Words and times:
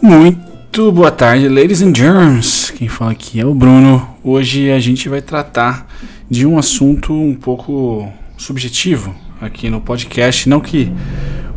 Muito 0.00 0.92
boa 0.92 1.10
tarde, 1.10 1.48
ladies 1.48 1.82
and 1.82 1.92
germs. 1.92 2.70
Quem 2.70 2.86
fala 2.86 3.10
aqui 3.10 3.40
é 3.40 3.44
o 3.44 3.52
Bruno. 3.52 4.08
Hoje 4.22 4.70
a 4.70 4.78
gente 4.78 5.08
vai 5.08 5.20
tratar 5.20 5.88
de 6.30 6.46
um 6.46 6.56
assunto 6.56 7.12
um 7.12 7.34
pouco 7.34 8.08
subjetivo 8.36 9.12
aqui 9.40 9.68
no 9.68 9.80
podcast. 9.80 10.48
Não 10.48 10.60
que 10.60 10.92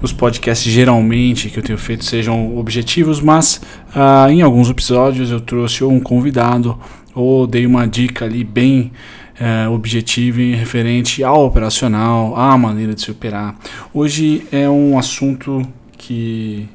os 0.01 0.11
podcasts 0.11 0.71
geralmente 0.71 1.49
que 1.49 1.59
eu 1.59 1.63
tenho 1.63 1.77
feito 1.77 2.03
sejam 2.03 2.57
objetivos, 2.57 3.21
mas 3.21 3.61
ah, 3.93 4.25
em 4.29 4.41
alguns 4.41 4.71
episódios 4.71 5.29
eu 5.29 5.39
trouxe 5.39 5.83
um 5.83 5.99
convidado 5.99 6.79
ou 7.13 7.45
dei 7.45 7.67
uma 7.67 7.87
dica 7.87 8.25
ali 8.25 8.43
bem 8.43 8.91
é, 9.39 9.67
objetivo 9.67 10.39
e 10.41 10.55
referente 10.55 11.23
ao 11.23 11.45
operacional, 11.45 12.35
à 12.35 12.57
maneira 12.57 12.95
de 12.95 13.01
se 13.01 13.11
operar. 13.11 13.55
Hoje 13.93 14.47
é 14.51 14.67
um 14.67 14.97
assunto 14.97 15.61
que 15.97 16.67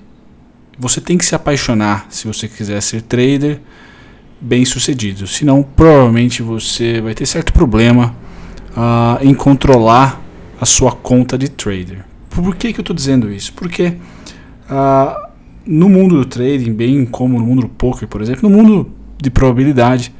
você 0.78 1.00
tem 1.00 1.16
que 1.16 1.24
se 1.24 1.34
apaixonar 1.34 2.06
se 2.10 2.26
você 2.26 2.48
quiser 2.48 2.80
ser 2.82 3.02
trader 3.02 3.60
bem 4.40 4.64
sucedido. 4.64 5.26
Senão, 5.26 5.62
provavelmente 5.62 6.42
você 6.42 7.00
vai 7.00 7.14
ter 7.14 7.26
certo 7.26 7.52
problema 7.52 8.14
uh, 8.72 9.24
em 9.26 9.34
controlar 9.34 10.22
a 10.60 10.66
sua 10.66 10.92
conta 10.92 11.38
de 11.38 11.48
trader. 11.48 12.04
Por 12.30 12.54
que, 12.54 12.72
que 12.72 12.80
eu 12.80 12.82
estou 12.82 12.94
dizendo 12.94 13.32
isso? 13.32 13.52
Porque 13.54 13.94
uh, 14.70 15.26
no 15.66 15.88
mundo 15.88 16.16
do 16.16 16.24
trading, 16.24 16.72
bem 16.72 17.04
como 17.06 17.38
no 17.38 17.44
mundo 17.44 17.62
do 17.62 17.68
poker, 17.68 18.06
por 18.06 18.20
exemplo, 18.20 18.48
no 18.48 18.54
mundo 18.54 18.90
de 19.20 19.30
probabilidade, 19.30 20.12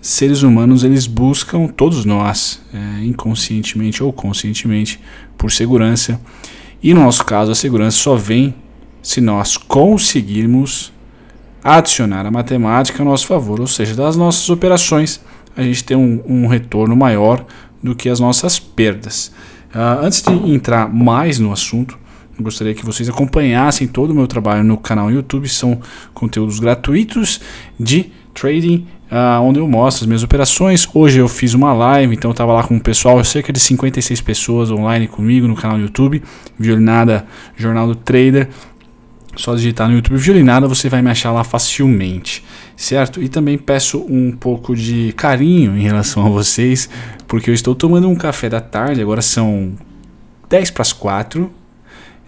seres 0.00 0.42
humanos 0.42 0.84
eles 0.84 1.06
buscam, 1.06 1.66
todos 1.66 2.04
nós, 2.04 2.62
é, 2.72 3.04
inconscientemente 3.04 4.02
ou 4.02 4.12
conscientemente, 4.12 5.00
por 5.36 5.50
segurança. 5.50 6.20
E 6.82 6.94
no 6.94 7.02
nosso 7.02 7.24
caso, 7.24 7.50
a 7.50 7.54
segurança 7.54 7.96
só 7.96 8.16
vem 8.16 8.54
se 9.06 9.20
nós 9.20 9.56
conseguirmos 9.56 10.92
adicionar 11.62 12.26
a 12.26 12.30
matemática 12.30 13.00
a 13.00 13.04
nosso 13.04 13.28
favor, 13.28 13.60
ou 13.60 13.66
seja, 13.68 13.94
das 13.94 14.16
nossas 14.16 14.50
operações, 14.50 15.20
a 15.56 15.62
gente 15.62 15.84
tem 15.84 15.96
um, 15.96 16.20
um 16.26 16.48
retorno 16.48 16.96
maior 16.96 17.46
do 17.80 17.94
que 17.94 18.08
as 18.08 18.18
nossas 18.18 18.58
perdas. 18.58 19.30
Uh, 19.72 20.04
antes 20.04 20.22
de 20.22 20.32
entrar 20.52 20.92
mais 20.92 21.38
no 21.38 21.52
assunto, 21.52 21.96
gostaria 22.40 22.74
que 22.74 22.84
vocês 22.84 23.08
acompanhassem 23.08 23.86
todo 23.86 24.10
o 24.10 24.14
meu 24.14 24.26
trabalho 24.26 24.64
no 24.64 24.76
canal 24.76 25.08
YouTube. 25.08 25.48
São 25.48 25.80
conteúdos 26.12 26.58
gratuitos 26.58 27.40
de 27.78 28.10
trading, 28.34 28.88
uh, 29.08 29.40
onde 29.40 29.60
eu 29.60 29.68
mostro 29.68 30.02
as 30.02 30.08
minhas 30.08 30.24
operações. 30.24 30.88
Hoje 30.92 31.20
eu 31.20 31.28
fiz 31.28 31.54
uma 31.54 31.72
live, 31.72 32.12
então 32.12 32.32
estava 32.32 32.52
lá 32.52 32.64
com 32.64 32.76
o 32.76 32.80
pessoal, 32.80 33.22
cerca 33.22 33.52
de 33.52 33.60
56 33.60 34.20
pessoas 34.20 34.72
online 34.72 35.06
comigo 35.06 35.46
no 35.46 35.54
canal 35.54 35.78
YouTube, 35.78 36.20
Violinada 36.58 37.24
Jornal 37.56 37.86
do 37.86 37.94
Trader. 37.94 38.48
Só 39.36 39.54
digitar 39.54 39.88
no 39.88 39.94
YouTube 39.94 40.16
Violinada, 40.16 40.66
você 40.66 40.88
vai 40.88 41.02
me 41.02 41.10
achar 41.10 41.30
lá 41.30 41.44
facilmente, 41.44 42.42
certo? 42.74 43.22
E 43.22 43.28
também 43.28 43.58
peço 43.58 43.98
um 44.08 44.32
pouco 44.32 44.74
de 44.74 45.12
carinho 45.12 45.76
em 45.76 45.82
relação 45.82 46.26
a 46.26 46.30
vocês, 46.30 46.88
porque 47.28 47.50
eu 47.50 47.54
estou 47.54 47.74
tomando 47.74 48.08
um 48.08 48.14
café 48.14 48.48
da 48.48 48.60
tarde, 48.60 49.02
agora 49.02 49.20
são 49.20 49.74
10 50.48 50.70
para 50.70 50.82
as 50.82 50.92
4. 50.92 51.50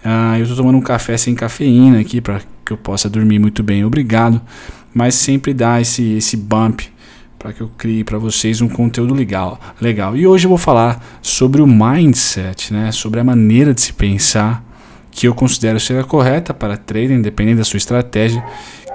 Ah, 0.04 0.38
eu 0.38 0.42
estou 0.42 0.58
tomando 0.58 0.76
um 0.76 0.82
café 0.82 1.16
sem 1.16 1.34
cafeína 1.34 2.00
aqui 2.00 2.20
para 2.20 2.40
que 2.64 2.72
eu 2.72 2.76
possa 2.76 3.08
dormir 3.08 3.38
muito 3.38 3.62
bem, 3.62 3.84
obrigado. 3.84 4.40
Mas 4.92 5.14
sempre 5.14 5.54
dá 5.54 5.80
esse, 5.80 6.02
esse 6.12 6.36
bump 6.36 6.82
para 7.38 7.52
que 7.52 7.60
eu 7.60 7.70
crie 7.78 8.04
para 8.04 8.18
vocês 8.18 8.60
um 8.60 8.68
conteúdo 8.68 9.14
legal, 9.14 9.58
legal. 9.80 10.16
E 10.16 10.26
hoje 10.26 10.46
eu 10.46 10.48
vou 10.48 10.58
falar 10.58 11.02
sobre 11.22 11.62
o 11.62 11.66
mindset, 11.66 12.72
né? 12.72 12.92
sobre 12.92 13.20
a 13.20 13.24
maneira 13.24 13.72
de 13.72 13.80
se 13.80 13.92
pensar 13.92 14.67
que 15.10 15.26
eu 15.26 15.34
considero 15.34 15.78
ser 15.80 15.98
a 15.98 16.04
correta 16.04 16.52
para 16.54 16.76
trader, 16.76 17.12
independente 17.12 17.58
da 17.58 17.64
sua 17.64 17.76
estratégia, 17.76 18.44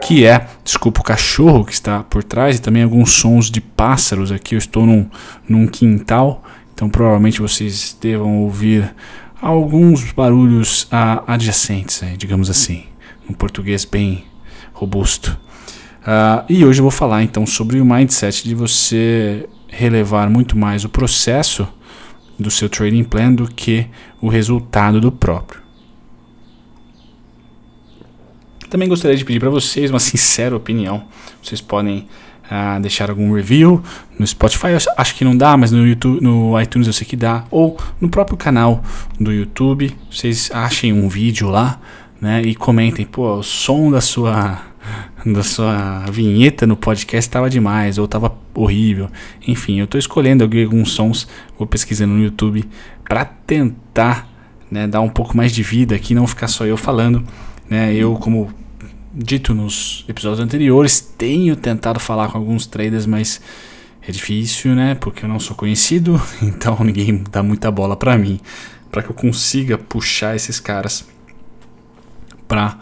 que 0.02 0.26
é, 0.26 0.48
desculpa 0.64 1.02
o 1.02 1.04
cachorro 1.04 1.66
que 1.66 1.74
está 1.74 2.04
por 2.04 2.24
trás 2.24 2.58
e 2.58 2.62
também 2.62 2.84
alguns 2.84 3.14
sons 3.14 3.50
de 3.50 3.62
pássaros 3.62 4.32
aqui. 4.32 4.56
Eu 4.56 4.60
estou 4.60 4.86
num, 4.86 5.10
num 5.48 5.68
quintal, 5.68 6.44
então 6.74 6.90
provavelmente 6.90 7.42
vocês 7.42 7.98
devam 8.02 8.44
ouvir 8.44 8.94
alguns 9.42 10.12
barulhos 10.12 10.88
ah, 10.92 11.24
adjacentes, 11.28 12.02
digamos 12.18 12.50
assim, 12.50 12.86
um 13.30 13.34
português 13.34 13.86
bem 13.86 14.26
robusto. 14.74 15.38
Uh, 16.04 16.44
e 16.50 16.66
hoje 16.66 16.80
eu 16.80 16.84
vou 16.84 16.92
falar 16.92 17.24
então 17.24 17.46
sobre 17.46 17.80
o 17.80 17.86
mindset 17.86 18.44
de 18.44 18.54
você 18.54 19.48
relevar 19.70 20.30
muito 20.30 20.58
mais 20.58 20.84
o 20.84 20.90
processo 20.90 21.66
do 22.38 22.52
seu 22.52 22.68
trading 22.68 23.06
plan 23.06 23.34
do 23.34 23.48
que 23.48 23.88
o 24.22 24.28
resultado 24.28 25.00
do 25.00 25.12
próprio. 25.12 25.63
Também 28.74 28.90
gostaria 28.90 29.16
de 29.16 29.24
pedir 29.24 29.40
para 29.40 29.52
vocês 29.52 29.92
uma 29.92 30.00
sincera 30.02 30.56
opinião. 30.56 31.04
Vocês 31.44 31.62
podem 31.62 32.08
uh, 32.46 32.82
deixar 32.82 33.12
algum 33.12 33.32
review 33.32 33.84
no 34.18 34.26
Spotify, 34.26 34.70
acho 34.98 35.14
que 35.14 35.24
não 35.24 35.38
dá, 35.38 35.56
mas 35.56 35.72
no 35.72 35.86
YouTube, 35.86 36.20
no 36.20 36.60
iTunes 36.60 36.88
eu 36.88 36.94
sei 36.94 37.06
que 37.06 37.16
dá, 37.16 37.46
ou 37.52 37.78
no 38.02 38.10
próprio 38.10 38.36
canal 38.36 38.84
do 39.20 39.32
YouTube. 39.32 39.96
Vocês 40.10 40.50
achem 40.52 40.92
um 40.92 41.08
vídeo 41.08 41.50
lá, 41.50 41.80
né, 42.20 42.42
e 42.42 42.56
comentem, 42.56 43.06
pô, 43.06 43.36
o 43.36 43.44
som 43.44 43.92
da 43.92 44.02
sua 44.02 44.60
da 45.24 45.44
sua 45.44 46.06
vinheta 46.12 46.66
no 46.66 46.76
podcast 46.76 47.30
estava 47.30 47.52
demais 47.52 48.00
ou 48.00 48.06
estava 48.06 48.36
horrível. 48.56 49.08
Enfim, 49.48 49.78
eu 49.78 49.86
estou 49.86 50.00
escolhendo 50.00 50.44
alguns 50.44 50.94
sons, 50.94 51.28
vou 51.60 51.68
pesquisando 51.68 52.16
no 52.16 52.24
YouTube 52.24 52.68
para 53.08 53.24
tentar 53.24 54.28
né, 54.72 54.88
dar 54.88 55.02
um 55.02 55.10
pouco 55.10 55.38
mais 55.38 55.52
de 55.52 55.62
vida 55.62 55.94
aqui, 55.94 56.16
não 56.16 56.26
ficar 56.26 56.48
só 56.48 56.66
eu 56.66 56.76
falando. 56.76 57.24
Né, 57.70 57.94
eu, 57.94 58.16
como 58.16 58.52
dito 59.14 59.54
nos 59.54 60.04
episódios 60.08 60.40
anteriores, 60.40 61.00
tenho 61.00 61.56
tentado 61.56 62.00
falar 62.00 62.30
com 62.30 62.38
alguns 62.38 62.66
traders, 62.66 63.06
mas 63.06 63.40
é 64.02 64.12
difícil, 64.12 64.74
né? 64.74 64.96
Porque 64.96 65.24
eu 65.24 65.30
não 65.30 65.40
sou 65.40 65.56
conhecido, 65.56 66.20
então 66.42 66.78
ninguém 66.84 67.24
dá 67.30 67.44
muita 67.44 67.70
bola 67.70 67.96
para 67.96 68.18
mim, 68.18 68.40
para 68.92 69.04
que 69.04 69.10
eu 69.10 69.16
consiga 69.16 69.78
puxar 69.78 70.36
esses 70.36 70.60
caras 70.60 71.08
para 72.48 72.78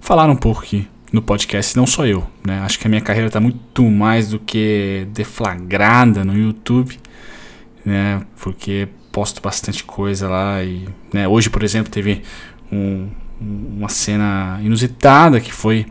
falar 0.00 0.28
um 0.30 0.36
pouco 0.36 0.60
aqui 0.60 0.88
no 1.12 1.20
podcast, 1.20 1.76
não 1.76 1.86
só 1.86 2.06
eu, 2.06 2.26
né? 2.46 2.60
Acho 2.60 2.78
que 2.78 2.86
a 2.86 2.90
minha 2.90 3.02
carreira 3.02 3.26
está 3.26 3.40
muito 3.40 3.82
mais 3.82 4.28
do 4.28 4.38
que 4.38 5.06
deflagrada 5.12 6.24
no 6.24 6.36
YouTube, 6.36 6.98
né? 7.84 8.22
Porque 8.40 8.88
posto 9.10 9.42
bastante 9.42 9.84
coisa 9.84 10.28
lá 10.28 10.62
e, 10.62 10.88
né? 11.12 11.28
Hoje, 11.28 11.50
por 11.50 11.62
exemplo, 11.62 11.92
teve 11.92 12.22
um, 12.70 13.10
uma 13.42 13.88
cena 13.88 14.60
inusitada 14.62 15.40
que 15.40 15.52
foi 15.52 15.86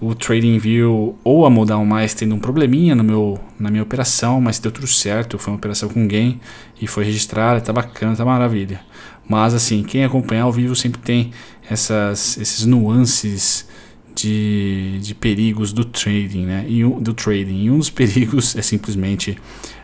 o 0.00 0.14
TradingView 0.14 1.16
ou 1.24 1.44
a 1.44 1.50
Modal 1.50 1.84
Mais 1.84 2.14
tendo 2.14 2.34
um 2.34 2.38
probleminha 2.38 2.94
no 2.94 3.02
meu, 3.02 3.38
na 3.58 3.70
minha 3.70 3.82
operação, 3.82 4.40
mas 4.40 4.58
deu 4.58 4.70
tudo 4.70 4.86
certo. 4.86 5.38
Foi 5.38 5.52
uma 5.52 5.58
operação 5.58 5.88
com 5.88 6.06
gain 6.06 6.40
e 6.80 6.86
foi 6.86 7.04
registrada, 7.04 7.60
tá 7.60 7.72
bacana, 7.72 8.14
tá 8.14 8.24
maravilha. 8.24 8.80
Mas 9.28 9.54
assim, 9.54 9.82
quem 9.82 10.04
acompanhar 10.04 10.44
ao 10.44 10.52
vivo 10.52 10.74
sempre 10.76 11.00
tem 11.00 11.32
essas, 11.68 12.38
esses 12.38 12.64
nuances 12.64 13.68
de, 14.14 14.98
de 15.00 15.14
perigos 15.14 15.72
do 15.72 15.84
trading, 15.84 16.46
né? 16.46 16.64
E 16.68 16.82
do 16.82 17.12
trading. 17.12 17.64
E 17.64 17.70
um 17.70 17.78
dos 17.78 17.90
perigos 17.90 18.56
é 18.56 18.62
simplesmente 18.62 19.36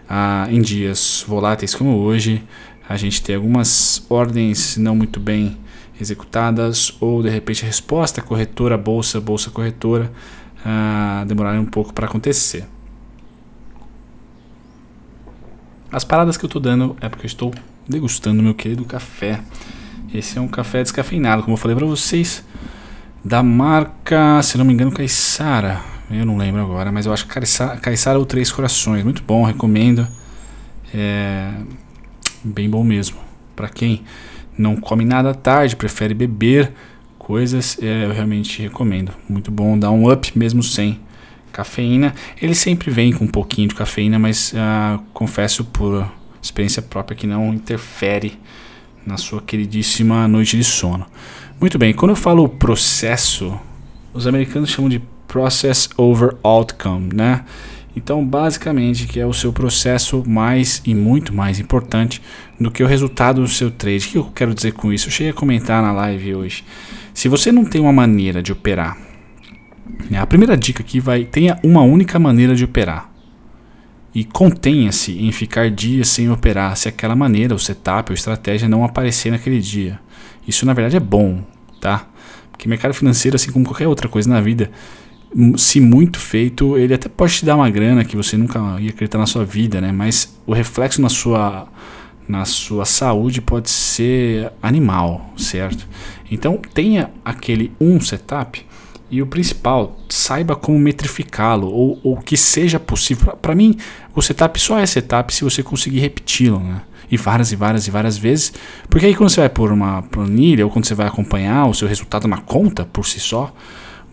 ah, 0.08 0.46
em 0.50 0.60
dias 0.60 1.24
voláteis 1.26 1.74
como 1.74 1.96
hoje, 1.96 2.42
a 2.88 2.96
gente 2.96 3.22
tem 3.22 3.34
algumas 3.34 4.04
ordens 4.08 4.76
não 4.76 4.94
muito 4.94 5.18
bem 5.18 5.56
executadas 6.00 6.96
ou 7.00 7.22
de 7.22 7.28
repente 7.28 7.64
a 7.64 7.66
resposta 7.66 8.20
corretora, 8.20 8.76
bolsa, 8.76 9.20
bolsa 9.20 9.50
corretora, 9.50 10.10
uh, 10.60 11.24
demorarem 11.26 11.60
um 11.60 11.66
pouco 11.66 11.92
para 11.92 12.06
acontecer. 12.06 12.66
As 15.90 16.04
paradas 16.04 16.36
que 16.36 16.44
eu 16.44 16.48
estou 16.48 16.60
dando 16.60 16.96
é 17.00 17.08
porque 17.08 17.24
eu 17.24 17.28
estou 17.28 17.54
degustando 17.88 18.42
meu 18.42 18.54
querido 18.54 18.84
café. 18.84 19.40
Esse 20.12 20.38
é 20.38 20.40
um 20.40 20.48
café 20.48 20.82
descafeinado, 20.82 21.42
como 21.42 21.54
eu 21.54 21.60
falei 21.60 21.76
para 21.76 21.86
vocês, 21.86 22.44
da 23.24 23.42
marca, 23.42 24.42
se 24.42 24.58
não 24.58 24.64
me 24.64 24.72
engano, 24.72 24.90
Caissara. 24.90 25.80
Eu 26.10 26.26
não 26.26 26.36
lembro 26.36 26.60
agora, 26.60 26.92
mas 26.92 27.06
eu 27.06 27.12
acho 27.12 27.26
que 27.26 27.40
Caissara 27.80 28.18
ou 28.18 28.26
Três 28.26 28.52
Corações. 28.52 29.02
Muito 29.02 29.22
bom, 29.22 29.44
recomendo. 29.44 30.06
É 30.92 31.52
bem 32.44 32.68
bom 32.68 32.84
mesmo. 32.84 33.16
Para 33.56 33.68
quem 33.68 34.04
não 34.56 34.76
come 34.76 35.04
nada 35.04 35.30
à 35.30 35.34
tarde, 35.34 35.76
prefere 35.76 36.14
beber 36.14 36.72
coisas, 37.18 37.78
é, 37.82 38.04
eu 38.04 38.12
realmente 38.12 38.62
recomendo. 38.62 39.12
Muito 39.28 39.50
bom, 39.50 39.78
dá 39.78 39.90
um 39.90 40.10
up 40.10 40.38
mesmo 40.38 40.62
sem 40.62 41.00
cafeína. 41.52 42.14
Ele 42.40 42.54
sempre 42.54 42.90
vem 42.90 43.12
com 43.12 43.24
um 43.24 43.28
pouquinho 43.28 43.68
de 43.68 43.74
cafeína, 43.74 44.18
mas 44.18 44.52
uh, 44.52 45.00
confesso 45.14 45.64
por 45.64 46.06
experiência 46.42 46.82
própria 46.82 47.16
que 47.16 47.26
não 47.26 47.54
interfere 47.54 48.38
na 49.06 49.16
sua 49.16 49.40
queridíssima 49.40 50.26
noite 50.28 50.56
de 50.56 50.64
sono. 50.64 51.06
Muito 51.60 51.78
bem, 51.78 51.94
quando 51.94 52.10
eu 52.10 52.16
falo 52.16 52.48
processo, 52.48 53.58
os 54.12 54.26
americanos 54.26 54.70
chamam 54.70 54.90
de 54.90 55.00
process 55.28 55.88
over 55.96 56.36
outcome, 56.42 57.10
né? 57.14 57.44
Então, 57.96 58.24
basicamente, 58.24 59.06
que 59.06 59.20
é 59.20 59.26
o 59.26 59.32
seu 59.32 59.52
processo 59.52 60.24
mais 60.26 60.82
e 60.84 60.94
muito 60.94 61.32
mais 61.32 61.60
importante 61.60 62.20
do 62.58 62.70
que 62.70 62.82
o 62.82 62.86
resultado 62.86 63.40
do 63.40 63.48
seu 63.48 63.70
trade. 63.70 64.06
O 64.06 64.10
que 64.10 64.18
eu 64.18 64.24
quero 64.24 64.54
dizer 64.54 64.72
com 64.72 64.92
isso? 64.92 65.06
Eu 65.06 65.12
cheguei 65.12 65.30
a 65.30 65.34
comentar 65.34 65.80
na 65.80 65.92
live 65.92 66.34
hoje. 66.34 66.64
Se 67.12 67.28
você 67.28 67.52
não 67.52 67.64
tem 67.64 67.80
uma 67.80 67.92
maneira 67.92 68.42
de 68.42 68.52
operar 68.52 68.98
A 70.12 70.26
primeira 70.26 70.56
dica 70.56 70.82
aqui 70.82 70.98
vai: 70.98 71.24
tenha 71.24 71.58
uma 71.62 71.82
única 71.82 72.18
maneira 72.18 72.56
de 72.56 72.64
operar. 72.64 73.10
E 74.12 74.24
contenha-se 74.24 75.18
em 75.18 75.32
ficar 75.32 75.70
dias 75.70 76.08
sem 76.08 76.30
operar 76.30 76.76
se 76.76 76.88
aquela 76.88 77.16
maneira, 77.16 77.54
o 77.54 77.58
setup 77.58 78.12
ou 78.12 78.14
estratégia 78.14 78.68
não 78.68 78.84
aparecer 78.84 79.30
naquele 79.30 79.60
dia. 79.60 80.00
Isso 80.46 80.64
na 80.64 80.72
verdade 80.72 80.96
é 80.96 81.00
bom, 81.00 81.42
tá? 81.80 82.06
Porque 82.50 82.68
mercado 82.68 82.94
financeiro, 82.94 83.34
assim 83.34 83.50
como 83.50 83.64
qualquer 83.64 83.88
outra 83.88 84.08
coisa 84.08 84.30
na 84.30 84.40
vida, 84.40 84.70
se 85.56 85.80
muito 85.80 86.18
feito, 86.18 86.76
ele 86.76 86.94
até 86.94 87.08
pode 87.08 87.34
te 87.34 87.44
dar 87.44 87.56
uma 87.56 87.68
grana 87.68 88.04
que 88.04 88.16
você 88.16 88.36
nunca 88.36 88.58
ia 88.80 88.90
acreditar 88.90 89.18
na 89.18 89.26
sua 89.26 89.44
vida, 89.44 89.80
né? 89.80 89.90
Mas 89.90 90.36
o 90.46 90.52
reflexo 90.52 91.00
na 91.00 91.08
sua 91.08 91.68
na 92.26 92.46
sua 92.46 92.86
saúde 92.86 93.42
pode 93.42 93.68
ser 93.68 94.50
animal, 94.62 95.34
certo? 95.36 95.86
Então 96.30 96.58
tenha 96.72 97.10
aquele 97.22 97.70
um 97.78 98.00
setup 98.00 98.64
e 99.10 99.20
o 99.20 99.26
principal, 99.26 99.98
saiba 100.08 100.56
como 100.56 100.78
metrificá-lo 100.78 101.68
ou, 101.70 102.00
ou 102.02 102.16
que 102.16 102.36
seja 102.36 102.80
possível. 102.80 103.36
Para 103.36 103.54
mim, 103.54 103.76
o 104.14 104.22
setup 104.22 104.58
só 104.58 104.78
é 104.78 104.86
setup 104.86 105.32
se 105.32 105.44
você 105.44 105.62
conseguir 105.62 106.00
repeti-lo, 106.00 106.58
né? 106.58 106.82
E 107.10 107.16
várias 107.16 107.52
e 107.52 107.56
várias 107.56 107.86
e 107.86 107.90
várias 107.90 108.16
vezes. 108.16 108.52
Porque 108.88 109.06
aí 109.06 109.14
quando 109.14 109.28
você 109.28 109.40
vai 109.40 109.50
pôr 109.50 109.70
uma 109.70 110.02
planilha 110.02 110.64
ou 110.64 110.70
quando 110.72 110.86
você 110.86 110.94
vai 110.94 111.06
acompanhar 111.06 111.66
o 111.66 111.74
seu 111.74 111.86
resultado 111.86 112.26
na 112.26 112.38
conta 112.38 112.84
por 112.86 113.06
si 113.06 113.20
só, 113.20 113.54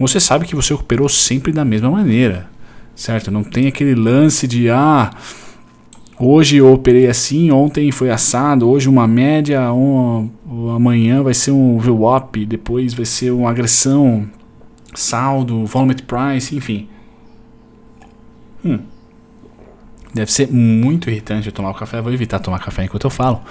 você 0.01 0.19
sabe 0.19 0.45
que 0.45 0.55
você 0.55 0.73
operou 0.73 1.07
sempre 1.07 1.51
da 1.51 1.63
mesma 1.63 1.89
maneira, 1.89 2.49
certo? 2.95 3.31
Não 3.31 3.43
tem 3.43 3.67
aquele 3.67 3.95
lance 3.95 4.47
de 4.47 4.69
ah, 4.69 5.11
hoje 6.19 6.57
eu 6.57 6.71
operei 6.71 7.07
assim, 7.07 7.51
ontem 7.51 7.91
foi 7.91 8.09
assado, 8.09 8.69
hoje 8.69 8.89
uma 8.89 9.07
média, 9.07 9.71
um, 9.73 10.29
amanhã 10.75 11.23
vai 11.23 11.33
ser 11.33 11.51
um 11.51 11.77
VWAP, 11.77 12.45
depois 12.45 12.93
vai 12.93 13.05
ser 13.05 13.31
uma 13.31 13.49
agressão 13.49 14.27
saldo, 14.93 15.65
volume 15.65 15.95
price, 15.95 16.55
enfim. 16.55 16.87
Hum. 18.63 18.79
Deve 20.13 20.31
ser 20.31 20.51
muito 20.51 21.09
irritante 21.09 21.47
eu 21.47 21.53
tomar 21.53 21.71
o 21.71 21.73
café. 21.73 22.01
Vou 22.01 22.11
evitar 22.11 22.39
tomar 22.39 22.59
café 22.59 22.83
enquanto 22.83 23.05
eu 23.05 23.09
falo. 23.09 23.41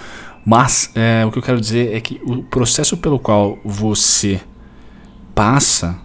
Mas 0.44 0.90
é, 0.94 1.24
o 1.24 1.30
que 1.30 1.38
eu 1.38 1.42
quero 1.42 1.60
dizer 1.60 1.94
é 1.94 2.00
que 2.00 2.20
o 2.24 2.42
processo 2.42 2.96
pelo 2.96 3.18
qual 3.18 3.58
você 3.64 4.40
passa 5.34 5.98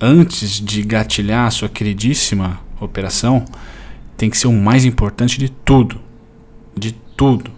antes 0.00 0.60
de 0.60 0.82
gatilhar 0.82 1.46
a 1.46 1.50
sua 1.50 1.68
queridíssima 1.68 2.60
operação 2.80 3.44
tem 4.16 4.30
que 4.30 4.38
ser 4.38 4.46
o 4.46 4.52
mais 4.52 4.84
importante 4.84 5.38
de 5.38 5.48
tudo. 5.48 6.00
De 6.76 6.92
tudo. 6.92 7.50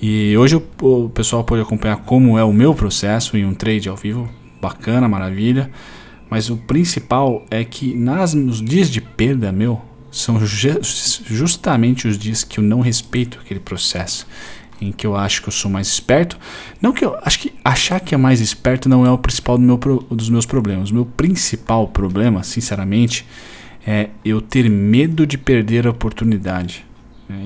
E 0.00 0.36
hoje 0.36 0.56
o, 0.56 1.08
pessoal 1.10 1.44
pode 1.44 1.62
acompanhar 1.62 1.98
como 1.98 2.38
é 2.38 2.44
o 2.44 2.52
meu 2.52 2.74
processo 2.74 3.36
em 3.36 3.44
um 3.44 3.54
trade 3.54 3.88
ao 3.88 3.96
vivo. 3.96 4.28
Bacana, 4.60 5.08
maravilha. 5.08 5.70
Mas 6.30 6.48
o 6.48 6.56
principal 6.56 7.44
é 7.50 7.64
que 7.64 7.94
nas, 7.94 8.32
nos 8.34 8.62
dias 8.62 8.88
de 8.88 9.00
perda 9.00 9.52
meu, 9.52 9.82
são 10.10 10.40
justamente 10.44 12.08
os 12.08 12.18
dias 12.18 12.42
que 12.42 12.58
eu 12.58 12.64
não 12.64 12.80
respeito 12.80 13.38
aquele 13.40 13.60
processo, 13.60 14.26
em 14.80 14.92
que 14.92 15.06
eu 15.06 15.16
acho 15.16 15.42
que 15.42 15.48
eu 15.48 15.52
sou 15.52 15.70
mais 15.70 15.88
esperto. 15.88 16.38
Não 16.80 16.92
que 16.92 17.04
eu 17.04 17.16
acho 17.22 17.38
que 17.38 17.52
achar 17.64 18.00
que 18.00 18.14
é 18.14 18.18
mais 18.18 18.40
esperto 18.40 18.88
não 18.88 19.04
é 19.04 19.10
o 19.10 19.18
principal 19.18 19.58
do 19.58 19.64
meu, 19.64 19.76
dos 20.10 20.30
meus 20.30 20.46
problemas. 20.46 20.90
O 20.90 20.94
meu 20.94 21.04
principal 21.04 21.88
problema, 21.88 22.42
sinceramente, 22.42 23.26
é 23.86 24.08
eu 24.24 24.40
ter 24.40 24.68
medo 24.68 25.26
de 25.26 25.36
perder 25.36 25.86
a 25.86 25.90
oportunidade. 25.90 26.84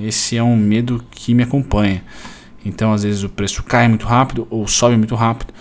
Esse 0.03 0.37
é 0.37 0.43
um 0.43 0.55
medo 0.55 1.03
que 1.11 1.33
me 1.33 1.43
acompanha. 1.43 2.03
Então, 2.65 2.91
às 2.91 3.03
vezes 3.03 3.23
o 3.23 3.29
preço 3.29 3.61
cai 3.63 3.87
muito 3.87 4.05
rápido 4.07 4.47
ou 4.49 4.67
sobe 4.67 4.97
muito 4.97 5.13
rápido 5.13 5.53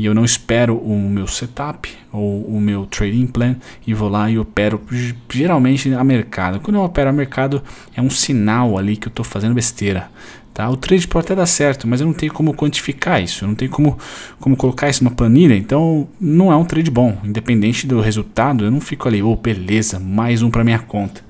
e 0.00 0.06
eu 0.06 0.14
não 0.14 0.24
espero 0.24 0.78
o 0.78 0.98
meu 0.98 1.26
setup 1.26 1.94
ou 2.10 2.42
o 2.44 2.58
meu 2.58 2.86
trading 2.86 3.26
plan 3.26 3.54
e 3.86 3.92
vou 3.92 4.08
lá 4.08 4.30
e 4.30 4.38
opero 4.38 4.80
geralmente 5.28 5.92
a 5.92 6.02
mercado. 6.02 6.58
Quando 6.58 6.76
eu 6.76 6.82
opero 6.82 7.10
a 7.10 7.12
mercado 7.12 7.62
é 7.94 8.00
um 8.00 8.08
sinal 8.08 8.78
ali 8.78 8.96
que 8.96 9.08
eu 9.08 9.10
estou 9.10 9.22
fazendo 9.22 9.52
besteira. 9.52 10.10
Tá? 10.54 10.70
O 10.70 10.76
trade 10.78 11.06
pode 11.06 11.26
até 11.26 11.34
dar 11.34 11.44
certo, 11.44 11.86
mas 11.86 12.00
eu 12.00 12.06
não 12.06 12.14
tenho 12.14 12.32
como 12.32 12.54
quantificar 12.54 13.22
isso, 13.22 13.44
eu 13.44 13.48
não 13.48 13.54
tenho 13.54 13.70
como, 13.70 13.98
como 14.40 14.56
colocar 14.56 14.88
isso 14.88 15.04
numa 15.04 15.14
planilha, 15.14 15.54
então 15.54 16.08
não 16.18 16.50
é 16.50 16.56
um 16.56 16.64
trade 16.64 16.90
bom. 16.90 17.18
Independente 17.22 17.86
do 17.86 18.00
resultado, 18.00 18.64
eu 18.64 18.70
não 18.70 18.80
fico 18.80 19.06
ali, 19.06 19.22
oh 19.22 19.36
beleza, 19.36 20.00
mais 20.00 20.40
um 20.40 20.50
para 20.50 20.64
minha 20.64 20.78
conta. 20.78 21.22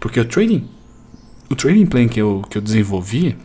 Porque 0.00 0.18
o 0.18 0.24
trading, 0.24 0.68
o 1.48 1.54
trading 1.54 1.86
plan 1.86 2.08
que 2.08 2.20
eu, 2.20 2.42
que 2.50 2.58
eu 2.58 2.62
desenvolvi, 2.62 3.36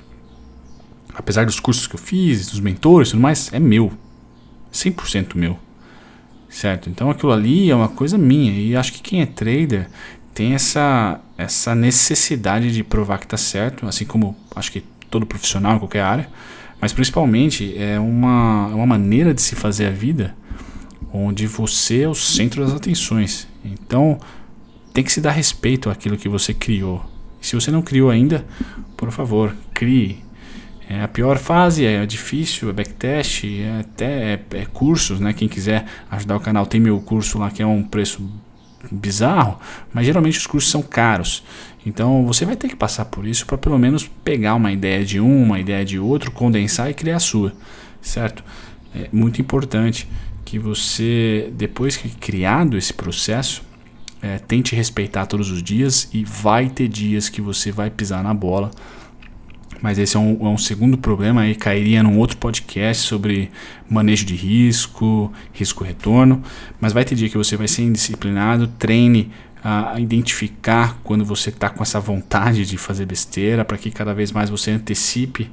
apesar 1.14 1.46
dos 1.46 1.60
cursos 1.60 1.86
que 1.86 1.94
eu 1.94 2.00
fiz, 2.00 2.50
dos 2.50 2.60
mentores 2.60 3.10
e 3.10 3.12
tudo 3.12 3.22
mais, 3.22 3.54
é 3.54 3.60
meu 3.60 3.94
100% 4.78 5.36
meu. 5.36 5.58
Certo? 6.50 6.90
Então 6.90 7.10
aquilo 7.10 7.32
ali 7.32 7.70
é 7.70 7.76
uma 7.76 7.90
coisa 7.90 8.18
minha. 8.18 8.52
E 8.52 8.76
acho 8.76 8.94
que 8.94 9.02
quem 9.02 9.22
é 9.22 9.26
trader 9.26 9.90
tem 10.34 10.54
essa, 10.54 11.20
essa 11.38 11.76
necessidade 11.76 12.72
de 12.72 12.84
provar 12.84 13.18
que 13.18 13.26
está 13.26 13.38
certo, 13.38 13.86
assim 13.88 14.06
como 14.06 14.36
acho 14.56 14.72
que 14.72 14.84
todo 15.10 15.26
profissional 15.26 15.76
em 15.76 15.80
qualquer 15.80 16.02
área. 16.02 16.30
Mas 16.80 16.94
principalmente 16.94 17.76
é 17.78 18.00
uma, 18.00 18.70
é 18.72 18.76
uma 18.76 18.86
maneira 18.86 19.34
de 19.34 19.42
se 19.42 19.56
fazer 19.56 19.88
a 19.88 19.92
vida 19.92 20.36
onde 21.12 21.48
você 21.48 22.02
é 22.04 22.08
o 22.08 22.14
centro 22.14 22.64
das 22.64 22.74
atenções. 22.74 23.48
Então 23.66 24.20
tem 24.94 25.04
que 25.04 25.12
se 25.12 25.22
dar 25.22 25.32
respeito 25.32 25.90
àquilo 25.90 26.18
que 26.18 26.30
você 26.30 26.54
criou. 26.54 27.04
Se 27.42 27.56
você 27.56 27.72
não 27.72 27.82
criou 27.82 28.10
ainda, 28.10 28.46
por 28.96 29.12
favor, 29.12 29.56
crie. 29.74 30.24
É 30.90 31.02
a 31.02 31.08
pior 31.08 31.38
fase, 31.38 31.86
é 31.86 32.06
difícil, 32.06 32.70
é 32.70 32.74
backtest, 32.74 33.44
é 33.44 33.80
até 33.82 34.34
é, 34.34 34.40
é 34.52 34.66
cursos, 34.66 35.20
né? 35.20 35.34
Quem 35.34 35.48
quiser 35.48 35.86
ajudar 36.10 36.38
o 36.38 36.40
canal 36.40 36.66
tem 36.66 36.80
meu 36.80 37.00
curso 37.02 37.38
lá 37.38 37.52
que 37.52 37.62
é 37.62 37.66
um 37.66 37.84
preço 37.84 38.26
bizarro, 38.90 39.60
mas 39.94 40.06
geralmente 40.06 40.38
os 40.38 40.48
cursos 40.48 40.72
são 40.72 40.82
caros. 40.82 41.44
Então 41.86 42.26
você 42.26 42.46
vai 42.46 42.56
ter 42.56 42.70
que 42.70 42.76
passar 42.76 43.06
por 43.06 43.28
isso 43.28 43.46
para 43.46 43.58
pelo 43.58 43.78
menos 43.78 44.10
pegar 44.24 44.56
uma 44.56 44.72
ideia 44.72 45.04
de 45.04 45.20
um, 45.20 45.44
uma 45.44 45.60
ideia 45.60 45.84
de 45.84 46.00
outro, 46.00 46.32
condensar 46.32 46.90
e 46.90 46.94
criar 46.94 47.18
a 47.18 47.20
sua, 47.20 47.54
certo? 48.02 48.44
É 48.96 49.10
muito 49.12 49.42
importante 49.42 50.08
que 50.46 50.58
você, 50.58 51.52
depois 51.54 51.98
que 51.98 52.08
criado 52.10 52.78
esse 52.78 52.94
processo, 52.94 53.62
é, 54.22 54.38
tente 54.38 54.74
respeitar 54.74 55.26
todos 55.26 55.52
os 55.52 55.62
dias 55.62 56.10
e 56.14 56.24
vai 56.24 56.70
ter 56.70 56.88
dias 56.88 57.28
que 57.28 57.42
você 57.42 57.72
vai 57.72 57.90
pisar 57.90 58.24
na 58.24 58.34
bola 58.34 58.72
mas 59.82 59.98
esse 59.98 60.16
é 60.18 60.20
um, 60.20 60.38
é 60.42 60.50
um, 60.50 60.58
segundo 60.58 60.98
problema 60.98 61.42
aí 61.42 61.56
cairia 61.56 62.02
num 62.02 62.18
outro 62.18 62.38
podcast 62.38 63.04
sobre 63.04 63.52
manejo 63.90 64.26
de 64.26 64.36
risco, 64.36 65.32
risco-retorno. 65.54 66.42
Mas 66.80 66.94
vai 66.94 67.06
ter 67.06 67.16
dia 67.16 67.30
que 67.30 67.38
você 67.38 67.56
vai 67.56 67.68
ser 67.68 67.84
indisciplinado, 67.84 68.68
treine 68.68 69.32
a 69.64 70.00
identificar 70.00 71.00
quando 71.04 71.26
você 71.26 71.50
está 71.50 71.70
com 71.70 71.84
essa 71.84 72.00
vontade 72.00 72.66
de 72.66 72.78
fazer 72.78 73.06
besteira, 73.06 73.66
para 73.66 73.78
que 73.78 73.92
cada 73.92 74.14
vez 74.14 74.32
mais 74.32 74.50
você 74.50 74.72
antecipe 74.72 75.52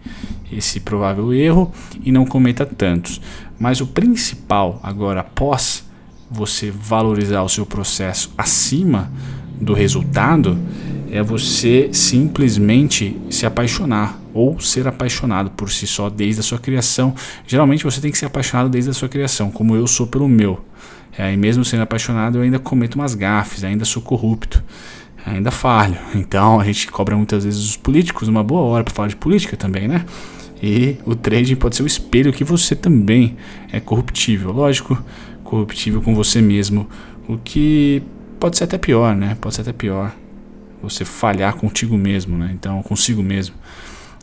esse 0.52 0.80
provável 0.80 1.32
erro 1.32 1.72
e 2.02 2.12
não 2.12 2.24
cometa 2.24 2.64
tantos. 2.64 3.20
Mas 3.58 3.80
o 3.80 3.86
principal 3.86 4.78
agora, 4.82 5.20
após 5.20 5.84
você 6.30 6.70
valorizar 6.70 7.42
o 7.42 7.48
seu 7.48 7.66
processo 7.66 8.32
acima 8.36 9.10
do 9.60 9.72
resultado, 9.72 10.58
é 11.14 11.22
você 11.22 11.90
simplesmente 11.92 13.16
se 13.30 13.46
apaixonar 13.46 14.18
ou 14.34 14.58
ser 14.58 14.88
apaixonado 14.88 15.48
por 15.48 15.70
si 15.70 15.86
só 15.86 16.10
desde 16.10 16.40
a 16.40 16.42
sua 16.42 16.58
criação. 16.58 17.14
Geralmente 17.46 17.84
você 17.84 18.00
tem 18.00 18.10
que 18.10 18.18
ser 18.18 18.26
apaixonado 18.26 18.68
desde 18.68 18.90
a 18.90 18.92
sua 18.92 19.08
criação, 19.08 19.48
como 19.48 19.76
eu 19.76 19.86
sou 19.86 20.08
pelo 20.08 20.28
meu. 20.28 20.64
É, 21.16 21.32
e 21.32 21.36
mesmo 21.36 21.64
sendo 21.64 21.84
apaixonado, 21.84 22.38
eu 22.38 22.42
ainda 22.42 22.58
cometo 22.58 22.96
umas 22.96 23.14
gafes, 23.14 23.62
ainda 23.62 23.84
sou 23.84 24.02
corrupto, 24.02 24.60
ainda 25.24 25.52
falho. 25.52 25.96
Então 26.16 26.58
a 26.58 26.64
gente 26.64 26.90
cobra 26.90 27.16
muitas 27.16 27.44
vezes 27.44 27.60
os 27.60 27.76
políticos 27.76 28.26
uma 28.26 28.42
boa 28.42 28.62
hora 28.62 28.82
para 28.82 28.92
falar 28.92 29.06
de 29.06 29.14
política 29.14 29.56
também, 29.56 29.86
né? 29.86 30.04
E 30.60 30.96
o 31.06 31.14
trading 31.14 31.54
pode 31.54 31.76
ser 31.76 31.84
o 31.84 31.86
espelho 31.86 32.32
que 32.32 32.42
você 32.42 32.74
também 32.74 33.36
é 33.70 33.78
corruptível. 33.78 34.50
Lógico, 34.50 35.00
corruptível 35.44 36.02
com 36.02 36.12
você 36.12 36.40
mesmo, 36.42 36.88
o 37.28 37.38
que 37.38 38.02
pode 38.40 38.58
ser 38.58 38.64
até 38.64 38.76
pior, 38.76 39.14
né? 39.14 39.36
Pode 39.40 39.54
ser 39.54 39.60
até 39.60 39.72
pior 39.72 40.12
você 40.84 41.04
falhar 41.04 41.54
contigo 41.56 41.96
mesmo, 41.96 42.36
né? 42.36 42.50
Então, 42.54 42.82
consigo 42.82 43.22
mesmo. 43.22 43.54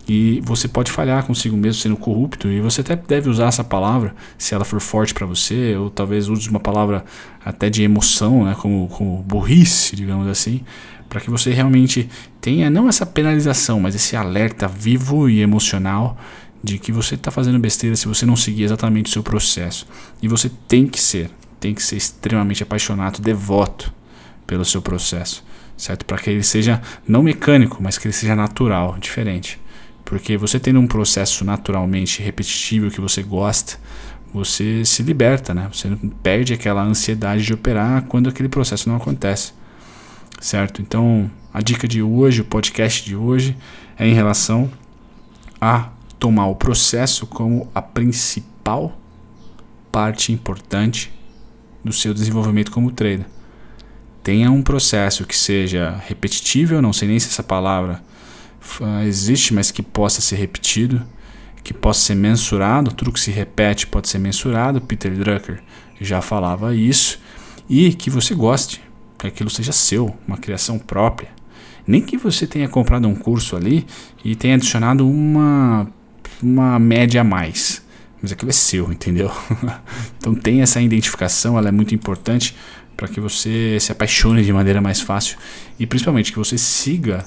E 0.08 0.42
você 0.44 0.68
pode 0.68 0.92
falhar 0.92 1.24
consigo 1.26 1.56
mesmo 1.56 1.82
sendo 1.82 1.96
corrupto, 1.96 2.48
e 2.50 2.60
você 2.60 2.82
até 2.82 2.96
deve 2.96 3.30
usar 3.30 3.48
essa 3.48 3.64
palavra 3.64 4.16
se 4.38 4.54
ela 4.54 4.66
for 4.66 4.80
forte 4.80 5.14
para 5.14 5.26
você, 5.26 5.76
ou 5.76 5.90
talvez 5.90 6.28
use 6.28 6.50
uma 6.50 6.60
palavra 6.60 7.06
até 7.46 7.70
de 7.70 7.84
emoção, 7.84 8.46
né, 8.46 8.56
como, 8.60 8.88
como 8.88 9.24
burrice, 9.24 9.96
digamos 9.96 10.28
assim, 10.28 10.62
para 11.08 11.22
que 11.22 11.30
você 11.30 11.52
realmente 11.52 12.10
tenha 12.40 12.70
não 12.70 12.90
essa 12.90 13.06
penalização, 13.06 13.80
mas 13.80 13.94
esse 13.96 14.16
alerta 14.16 14.68
vivo 14.68 15.30
e 15.30 15.42
emocional 15.42 16.18
de 16.64 16.78
que 16.78 16.92
você 16.92 17.16
está 17.16 17.32
fazendo 17.32 17.60
besteira 17.60 17.96
se 17.96 18.08
você 18.08 18.26
não 18.26 18.36
seguir 18.36 18.64
exatamente 18.64 19.08
o 19.08 19.14
seu 19.14 19.24
processo. 19.24 19.88
E 20.22 20.28
você 20.28 20.50
tem 20.68 20.88
que 20.88 21.00
ser, 21.00 21.30
tem 21.60 21.74
que 21.74 21.82
ser 21.82 21.98
extremamente 21.98 22.64
apaixonado, 22.64 23.22
devoto 23.22 23.94
pelo 24.46 24.66
seu 24.66 24.82
processo 24.82 25.44
certo? 25.82 26.06
Para 26.06 26.20
que 26.20 26.30
ele 26.30 26.44
seja 26.44 26.80
não 27.08 27.24
mecânico, 27.24 27.82
mas 27.82 27.98
que 27.98 28.08
ele 28.08 28.14
seja 28.14 28.36
natural, 28.36 28.98
diferente. 29.00 29.60
Porque 30.06 30.38
você 30.38 30.60
tendo 30.60 30.80
um 30.80 30.86
processo 30.86 31.44
naturalmente 31.44 32.22
repetitivo 32.22 32.92
que 32.92 33.02
você 33.02 33.24
gosta, 33.24 33.80
você 34.32 34.86
se 34.86 35.02
liberta, 35.02 35.56
né? 35.56 35.68
Você 35.74 35.90
perde 36.22 36.54
aquela 36.54 36.84
ansiedade 36.84 37.44
de 37.44 37.54
operar 37.54 38.04
quando 38.04 38.30
aquele 38.30 38.48
processo 38.48 38.88
não 38.88 38.96
acontece. 38.96 39.54
Certo? 40.40 40.84
Então, 40.84 41.30
a 41.52 41.62
dica 41.62 41.88
de 41.88 42.02
hoje, 42.04 42.42
o 42.42 42.46
podcast 42.46 43.04
de 43.04 43.16
hoje, 43.16 43.58
é 43.98 44.08
em 44.08 44.14
relação 44.14 44.72
a 45.60 45.90
tomar 46.20 46.46
o 46.46 46.56
processo 46.56 47.26
como 47.26 47.70
a 47.74 47.82
principal 47.82 48.96
parte 49.92 50.32
importante 50.32 51.12
do 51.84 51.92
seu 51.92 52.14
desenvolvimento 52.14 52.72
como 52.72 52.92
trader. 52.92 53.26
Tenha 54.24 54.52
um 54.52 54.62
processo 54.62 55.26
que 55.26 55.36
seja 55.36 56.02
repetitivo, 56.08 56.82
não 56.82 56.94
sei 56.94 57.08
nem 57.08 57.20
se 57.20 57.28
essa 57.28 57.44
palavra 57.44 58.02
existe, 59.06 59.54
mas 59.54 59.72
que 59.72 59.82
possa 59.82 60.22
ser 60.22 60.36
repetido 60.36 61.04
que 61.64 61.74
possa 61.74 62.02
ser 62.02 62.16
mensurado, 62.16 62.92
tudo 62.92 63.12
que 63.12 63.20
se 63.20 63.32
repete 63.32 63.88
pode 63.88 64.10
ser 64.10 64.20
mensurado, 64.20 64.82
Peter 64.82 65.12
Drucker 65.12 65.62
já 66.00 66.22
falava 66.22 66.76
isso, 66.76 67.20
e 67.70 67.94
que 67.94 68.10
você 68.10 68.34
goste, 68.34 68.82
que 69.18 69.28
aquilo 69.28 69.50
seja 69.50 69.72
seu, 69.72 70.16
uma 70.28 70.38
criação 70.38 70.80
própria. 70.80 71.30
Nem 71.86 72.02
que 72.02 72.18
você 72.18 72.48
tenha 72.48 72.68
comprado 72.68 73.08
um 73.08 73.16
curso 73.16 73.56
ali 73.56 73.86
e 74.24 74.36
tenha 74.36 74.56
adicionado 74.56 75.08
uma, 75.08 75.88
uma 76.42 76.80
média 76.80 77.22
a 77.22 77.24
mais, 77.24 77.84
mas 78.22 78.32
aquilo 78.32 78.50
é 78.50 78.54
seu, 78.54 78.92
entendeu? 78.92 79.32
então 80.18 80.34
tem 80.34 80.62
essa 80.62 80.82
identificação, 80.82 81.58
ela 81.58 81.70
é 81.70 81.72
muito 81.72 81.94
importante 81.94 82.56
para 82.96 83.08
que 83.08 83.20
você 83.20 83.78
se 83.80 83.92
apaixone 83.92 84.44
de 84.44 84.54
maneira 84.54 84.82
mais 84.82 85.02
fácil 85.02 85.38
e 85.80 85.86
principalmente 85.88 86.32
que 86.32 86.38
você 86.38 86.58
siga 86.58 87.26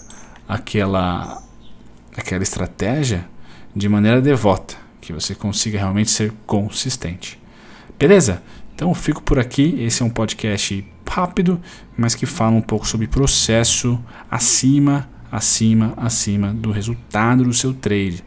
aquela 0.49 1.43
aquela 2.17 2.43
estratégia 2.43 3.27
de 3.75 3.89
maneira 3.89 4.23
devota, 4.23 4.77
que 5.01 5.13
você 5.13 5.35
consiga 5.35 5.79
realmente 5.79 6.11
ser 6.11 6.33
consistente. 6.47 7.41
Beleza? 7.99 8.43
Então 8.75 8.89
eu 8.89 8.95
fico 8.95 9.23
por 9.23 9.39
aqui. 9.39 9.77
Esse 9.81 10.03
é 10.03 10.07
um 10.07 10.11
podcast 10.11 10.87
rápido, 11.09 11.61
mas 11.97 12.15
que 12.15 12.27
fala 12.27 12.57
um 12.57 12.61
pouco 12.61 12.87
sobre 12.87 13.07
processo 13.07 14.01
acima, 14.29 15.09
acima, 15.31 15.95
acima 15.97 16.53
do 16.53 16.73
resultado 16.73 17.45
do 17.45 17.53
seu 17.53 17.73
trade. 17.73 18.25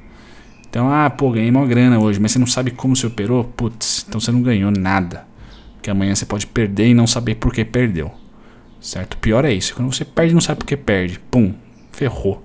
Então, 0.69 0.89
ah, 0.89 1.09
pô, 1.09 1.31
ganhei 1.31 1.49
uma 1.49 1.65
grana 1.65 1.99
hoje, 1.99 2.19
mas 2.19 2.31
você 2.31 2.39
não 2.39 2.47
sabe 2.47 2.71
como 2.71 2.95
você 2.95 3.07
operou? 3.07 3.43
Putz, 3.43 4.05
então 4.07 4.19
você 4.19 4.31
não 4.31 4.41
ganhou 4.41 4.71
nada. 4.71 5.27
Porque 5.87 5.91
amanhã 5.91 6.13
você 6.13 6.25
pode 6.25 6.45
perder 6.45 6.89
e 6.89 6.93
não 6.93 7.07
saber 7.07 7.35
por 7.35 7.53
que 7.53 7.63
perdeu. 7.63 8.11
Certo? 8.81 9.17
Pior 9.19 9.45
é 9.45 9.53
isso. 9.53 9.73
Quando 9.73 9.93
você 9.93 10.03
perde 10.03 10.31
e 10.31 10.33
não 10.33 10.41
sabe 10.41 10.59
por 10.59 10.65
que 10.65 10.75
perde. 10.75 11.17
Pum, 11.31 11.53
ferrou. 11.93 12.43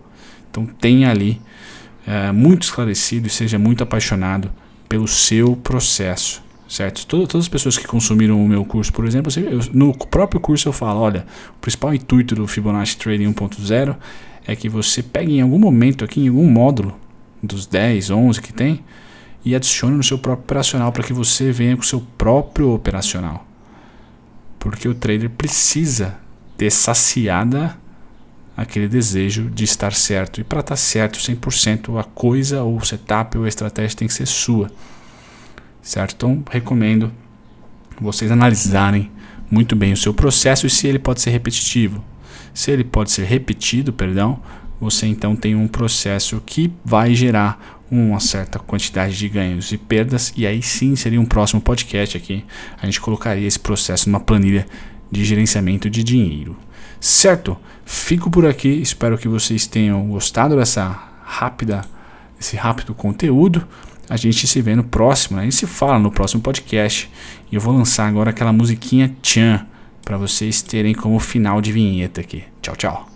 Então 0.49 0.64
tem 0.64 1.06
ali 1.06 1.40
é, 2.06 2.30
muito 2.30 2.62
esclarecido 2.62 3.26
e 3.26 3.30
seja 3.30 3.58
muito 3.58 3.82
apaixonado 3.82 4.49
pelo 4.88 5.08
seu 5.08 5.56
processo, 5.56 6.40
certo? 6.68 7.04
Todas, 7.04 7.26
todas 7.26 7.44
as 7.46 7.49
pessoas 7.49 7.76
que 7.76 7.84
consumiram 7.84 8.40
o 8.44 8.46
meu 8.46 8.64
curso, 8.64 8.92
por 8.92 9.04
exemplo, 9.06 9.32
eu, 9.37 9.58
no 9.72 9.92
próprio 9.92 10.40
curso 10.40 10.68
eu 10.68 10.72
falo, 10.72 11.00
olha, 11.00 11.26
o 11.56 11.61
principal 11.61 11.92
intuito 11.92 12.37
do 12.37 12.46
Fibonacci 12.46 12.96
Trading 12.96 13.32
1.0 13.32 13.96
é 14.46 14.54
que 14.54 14.68
você 14.68 15.02
pegue 15.02 15.38
em 15.38 15.40
algum 15.40 15.58
momento 15.58 16.04
aqui, 16.04 16.20
em 16.20 16.28
algum 16.28 16.49
módulo 16.49 16.96
dos 17.42 17.66
10, 17.66 18.11
11 18.11 18.40
que 18.40 18.52
tem, 18.52 18.84
e 19.44 19.54
adicione 19.54 19.96
no 19.96 20.02
seu 20.02 20.18
próprio 20.18 20.44
operacional 20.44 20.92
para 20.92 21.02
que 21.02 21.12
você 21.12 21.50
venha 21.50 21.76
com 21.76 21.82
o 21.82 21.87
seu 21.87 22.00
próprio 22.16 22.70
operacional. 22.70 23.46
Porque 24.58 24.88
o 24.88 24.94
trader 24.94 25.30
precisa 25.30 26.18
ter 26.56 26.70
saciada 26.70 27.76
aquele 28.56 28.87
desejo 28.87 29.50
de 29.50 29.64
estar 29.64 29.92
certo. 29.92 30.40
E 30.40 30.44
para 30.44 30.61
estar 30.61 30.76
certo 30.76 31.18
100%, 31.18 31.99
a 31.99 32.04
coisa 32.04 32.62
ou 32.62 32.76
o 32.76 32.84
setup 32.84 33.38
ou 33.38 33.44
a 33.44 33.49
estratégia 33.49 33.99
tem 33.99 34.08
que 34.08 34.14
ser 34.14 34.26
sua. 34.26 34.70
Certo? 35.82 36.14
Então, 36.14 36.44
recomendo 36.50 37.12
vocês 38.00 38.30
analisarem 38.30 39.11
muito 39.50 39.75
bem 39.75 39.92
o 39.92 39.96
seu 39.96 40.14
processo 40.14 40.66
e 40.66 40.70
se 40.70 40.87
ele 40.87 40.99
pode 40.99 41.20
ser 41.20 41.30
repetitivo. 41.30 42.02
Se 42.54 42.70
ele 42.70 42.84
pode 42.84 43.11
ser 43.11 43.25
repetido, 43.25 43.92
perdão, 43.92 44.40
você 44.80 45.06
então 45.06 45.34
tem 45.34 45.54
um 45.54 45.68
processo 45.68 46.42
que 46.44 46.72
vai 46.84 47.14
gerar 47.14 47.81
uma 47.92 48.18
certa 48.20 48.58
quantidade 48.58 49.18
de 49.18 49.28
ganhos 49.28 49.70
e 49.70 49.76
perdas, 49.76 50.32
e 50.34 50.46
aí 50.46 50.62
sim 50.62 50.96
seria 50.96 51.20
um 51.20 51.26
próximo 51.26 51.61
podcast 51.61 52.16
aqui. 52.16 52.42
A 52.80 52.87
gente 52.87 52.99
colocaria 52.99 53.46
esse 53.46 53.58
processo 53.58 54.08
numa 54.08 54.18
planilha 54.18 54.66
de 55.11 55.22
gerenciamento 55.22 55.90
de 55.90 56.02
dinheiro. 56.02 56.56
Certo? 56.99 57.54
Fico 57.84 58.30
por 58.30 58.46
aqui, 58.46 58.68
espero 58.68 59.18
que 59.18 59.28
vocês 59.28 59.66
tenham 59.66 60.08
gostado 60.08 60.56
dessa 60.56 60.87
rápida, 61.22 61.82
esse 62.40 62.56
rápido 62.56 62.94
conteúdo. 62.94 63.66
A 64.08 64.16
gente 64.16 64.46
se 64.46 64.62
vê 64.62 64.75
no 64.75 64.84
próximo, 64.84 65.37
né? 65.37 65.42
a 65.42 65.44
gente 65.44 65.56
se 65.56 65.66
fala 65.66 65.99
no 65.99 66.11
próximo 66.11 66.40
podcast. 66.40 67.11
E 67.50 67.54
eu 67.54 67.61
vou 67.61 67.75
lançar 67.75 68.08
agora 68.08 68.30
aquela 68.30 68.52
musiquinha 68.54 69.14
Tchan 69.20 69.66
para 70.02 70.16
vocês 70.16 70.62
terem 70.62 70.94
como 70.94 71.18
final 71.18 71.61
de 71.61 71.72
vinheta 71.72 72.22
aqui. 72.22 72.42
Tchau, 72.62 72.75
tchau. 72.75 73.12